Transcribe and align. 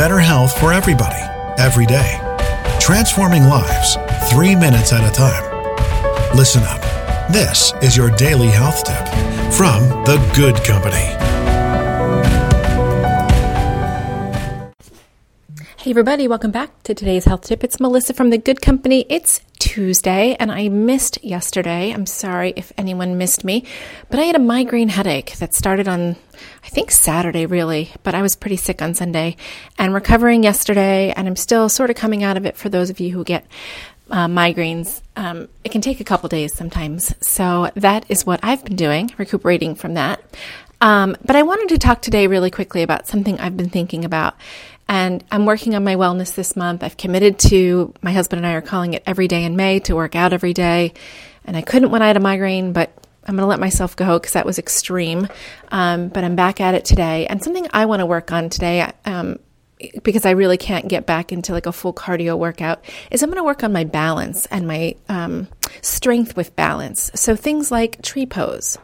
better 0.00 0.18
health 0.18 0.58
for 0.58 0.72
everybody, 0.72 1.20
every 1.58 1.84
day. 1.84 2.18
Transforming 2.80 3.42
lives, 3.44 3.98
three 4.30 4.56
minutes 4.56 4.94
at 4.94 5.06
a 5.06 5.12
time. 5.14 5.44
Listen 6.34 6.62
up. 6.62 6.80
This 7.30 7.74
is 7.82 7.98
your 7.98 8.08
daily 8.16 8.46
health 8.46 8.82
tip 8.82 9.06
from 9.52 9.82
The 10.06 10.16
Good 10.34 10.56
Company. 10.64 11.04
Hey, 15.76 15.90
everybody, 15.90 16.26
welcome 16.26 16.50
back 16.50 16.82
to 16.84 16.94
today's 16.94 17.26
health 17.26 17.42
tip. 17.42 17.62
It's 17.62 17.78
Melissa 17.78 18.14
from 18.14 18.30
The 18.30 18.38
Good 18.38 18.62
Company. 18.62 19.04
It's 19.10 19.42
Tuesday, 19.60 20.34
and 20.40 20.50
I 20.50 20.68
missed 20.68 21.22
yesterday. 21.22 21.92
I'm 21.92 22.06
sorry 22.06 22.52
if 22.56 22.72
anyone 22.76 23.18
missed 23.18 23.44
me, 23.44 23.64
but 24.08 24.18
I 24.18 24.24
had 24.24 24.34
a 24.34 24.40
migraine 24.40 24.88
headache 24.88 25.36
that 25.36 25.54
started 25.54 25.86
on, 25.86 26.16
I 26.64 26.68
think, 26.68 26.90
Saturday, 26.90 27.46
really, 27.46 27.92
but 28.02 28.16
I 28.16 28.22
was 28.22 28.34
pretty 28.34 28.56
sick 28.56 28.82
on 28.82 28.94
Sunday 28.94 29.36
and 29.78 29.94
recovering 29.94 30.42
yesterday, 30.42 31.12
and 31.12 31.28
I'm 31.28 31.36
still 31.36 31.68
sort 31.68 31.90
of 31.90 31.96
coming 31.96 32.24
out 32.24 32.36
of 32.36 32.46
it 32.46 32.56
for 32.56 32.68
those 32.68 32.90
of 32.90 32.98
you 32.98 33.12
who 33.12 33.22
get 33.22 33.46
uh, 34.10 34.26
migraines. 34.26 35.02
Um, 35.14 35.48
it 35.62 35.70
can 35.70 35.80
take 35.80 36.00
a 36.00 36.04
couple 36.04 36.28
days 36.28 36.54
sometimes. 36.54 37.14
So 37.24 37.70
that 37.76 38.04
is 38.08 38.26
what 38.26 38.40
I've 38.42 38.64
been 38.64 38.76
doing, 38.76 39.12
recuperating 39.18 39.76
from 39.76 39.94
that. 39.94 40.20
Um, 40.80 41.16
but 41.24 41.36
I 41.36 41.42
wanted 41.42 41.68
to 41.70 41.78
talk 41.78 42.02
today 42.02 42.26
really 42.26 42.50
quickly 42.50 42.82
about 42.82 43.06
something 43.06 43.38
I've 43.38 43.56
been 43.56 43.70
thinking 43.70 44.04
about. 44.04 44.34
And 44.88 45.22
I'm 45.30 45.46
working 45.46 45.74
on 45.74 45.84
my 45.84 45.94
wellness 45.94 46.34
this 46.34 46.56
month. 46.56 46.82
I've 46.82 46.96
committed 46.96 47.38
to, 47.40 47.94
my 48.02 48.12
husband 48.12 48.38
and 48.38 48.46
I 48.46 48.54
are 48.54 48.62
calling 48.62 48.94
it 48.94 49.02
every 49.06 49.28
day 49.28 49.44
in 49.44 49.54
May 49.54 49.78
to 49.80 49.94
work 49.94 50.16
out 50.16 50.32
every 50.32 50.52
day. 50.52 50.94
And 51.44 51.56
I 51.56 51.62
couldn't 51.62 51.90
when 51.90 52.02
I 52.02 52.08
had 52.08 52.16
a 52.16 52.20
migraine, 52.20 52.72
but 52.72 52.92
I'm 53.24 53.36
going 53.36 53.44
to 53.44 53.48
let 53.48 53.60
myself 53.60 53.94
go 53.94 54.18
because 54.18 54.32
that 54.32 54.46
was 54.46 54.58
extreme. 54.58 55.28
Um, 55.70 56.08
but 56.08 56.24
I'm 56.24 56.34
back 56.34 56.60
at 56.60 56.74
it 56.74 56.84
today. 56.84 57.26
And 57.26 57.42
something 57.42 57.68
I 57.72 57.86
want 57.86 58.00
to 58.00 58.06
work 58.06 58.32
on 58.32 58.48
today, 58.48 58.90
um, 59.04 59.38
because 60.02 60.26
I 60.26 60.32
really 60.32 60.58
can't 60.58 60.88
get 60.88 61.06
back 61.06 61.32
into 61.32 61.52
like 61.52 61.66
a 61.66 61.72
full 61.72 61.94
cardio 61.94 62.36
workout, 62.36 62.84
is 63.10 63.22
I'm 63.22 63.30
going 63.30 63.38
to 63.38 63.44
work 63.44 63.62
on 63.62 63.72
my 63.72 63.84
balance 63.84 64.46
and 64.46 64.66
my 64.66 64.96
um, 65.08 65.48
strength 65.82 66.36
with 66.36 66.56
balance. 66.56 67.10
So 67.14 67.36
things 67.36 67.70
like 67.70 68.02
tree 68.02 68.26
pose, 68.26 68.76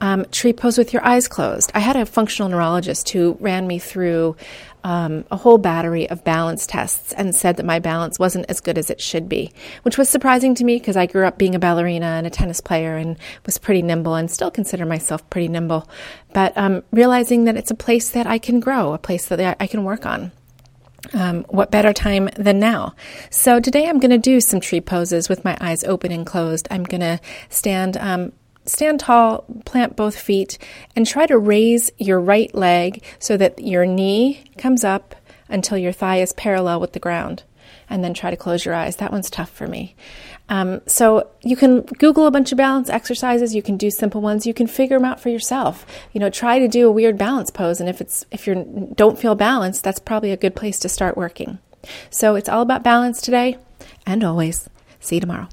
um, 0.00 0.24
tree 0.26 0.52
pose 0.52 0.78
with 0.78 0.92
your 0.92 1.04
eyes 1.04 1.28
closed. 1.28 1.70
I 1.74 1.80
had 1.80 1.96
a 1.96 2.06
functional 2.06 2.48
neurologist 2.48 3.08
who 3.10 3.36
ran 3.40 3.66
me 3.66 3.78
through 3.78 4.36
um, 4.84 5.24
a 5.30 5.36
whole 5.36 5.56
battery 5.56 6.08
of 6.10 6.24
balance 6.24 6.66
tests 6.66 7.12
and 7.14 7.34
said 7.34 7.56
that 7.56 7.64
my 7.64 7.78
balance 7.78 8.18
wasn't 8.18 8.44
as 8.50 8.60
good 8.60 8.76
as 8.76 8.90
it 8.90 9.00
should 9.00 9.28
be, 9.28 9.50
which 9.82 9.96
was 9.96 10.10
surprising 10.10 10.54
to 10.56 10.64
me 10.64 10.76
because 10.76 10.96
I 10.96 11.06
grew 11.06 11.26
up 11.26 11.38
being 11.38 11.54
a 11.54 11.58
ballerina 11.58 12.06
and 12.06 12.26
a 12.26 12.30
tennis 12.30 12.60
player 12.60 12.96
and 12.96 13.16
was 13.46 13.56
pretty 13.56 13.80
nimble 13.80 14.14
and 14.14 14.30
still 14.30 14.50
consider 14.50 14.84
myself 14.84 15.28
pretty 15.30 15.48
nimble. 15.48 15.88
But 16.34 16.56
um, 16.56 16.82
realizing 16.92 17.44
that 17.44 17.56
it's 17.56 17.70
a 17.70 17.74
place 17.74 18.10
that 18.10 18.26
I 18.26 18.38
can 18.38 18.60
grow, 18.60 18.92
a 18.92 18.98
place 18.98 19.26
that 19.28 19.56
I 19.58 19.66
can 19.66 19.84
work 19.84 20.04
on. 20.04 20.32
Um, 21.12 21.44
what 21.50 21.70
better 21.70 21.92
time 21.92 22.30
than 22.36 22.58
now? 22.58 22.94
So 23.28 23.60
today 23.60 23.88
I'm 23.88 24.00
going 24.00 24.10
to 24.10 24.18
do 24.18 24.40
some 24.40 24.60
tree 24.60 24.80
poses 24.80 25.28
with 25.28 25.44
my 25.44 25.56
eyes 25.60 25.84
open 25.84 26.12
and 26.12 26.26
closed. 26.26 26.66
I'm 26.70 26.84
going 26.84 27.02
to 27.02 27.20
stand 27.50 27.96
um, 27.98 28.32
stand 28.66 29.00
tall, 29.00 29.44
plant 29.64 29.96
both 29.96 30.18
feet, 30.18 30.58
and 30.94 31.06
try 31.06 31.26
to 31.26 31.38
raise 31.38 31.90
your 31.98 32.20
right 32.20 32.54
leg 32.54 33.02
so 33.18 33.36
that 33.36 33.60
your 33.60 33.86
knee 33.86 34.44
comes 34.58 34.84
up 34.84 35.14
until 35.48 35.78
your 35.78 35.92
thigh 35.92 36.20
is 36.20 36.32
parallel 36.32 36.80
with 36.80 36.92
the 36.92 37.00
ground. 37.00 37.42
And 37.88 38.02
then 38.02 38.14
try 38.14 38.30
to 38.30 38.36
close 38.36 38.64
your 38.64 38.74
eyes. 38.74 38.96
That 38.96 39.12
one's 39.12 39.28
tough 39.28 39.50
for 39.50 39.66
me. 39.66 39.94
Um, 40.48 40.80
so 40.86 41.30
you 41.42 41.56
can 41.56 41.82
Google 41.82 42.26
a 42.26 42.30
bunch 42.30 42.52
of 42.52 42.58
balance 42.58 42.88
exercises. 42.88 43.54
You 43.54 43.62
can 43.62 43.76
do 43.76 43.90
simple 43.90 44.20
ones. 44.20 44.46
You 44.46 44.54
can 44.54 44.66
figure 44.66 44.98
them 44.98 45.04
out 45.04 45.20
for 45.20 45.28
yourself. 45.28 45.86
You 46.12 46.20
know, 46.20 46.30
try 46.30 46.58
to 46.58 46.68
do 46.68 46.88
a 46.88 46.92
weird 46.92 47.18
balance 47.18 47.50
pose. 47.50 47.80
And 47.80 47.88
if 47.88 48.00
it's 48.00 48.24
if 48.30 48.46
you 48.46 48.92
don't 48.94 49.18
feel 49.18 49.34
balanced, 49.34 49.84
that's 49.84 50.00
probably 50.00 50.32
a 50.32 50.36
good 50.36 50.56
place 50.56 50.78
to 50.80 50.88
start 50.88 51.16
working. 51.16 51.58
So 52.10 52.34
it's 52.34 52.48
all 52.48 52.62
about 52.62 52.82
balance 52.82 53.20
today, 53.20 53.58
and 54.06 54.24
always. 54.24 54.68
See 55.00 55.16
you 55.16 55.20
tomorrow. 55.20 55.48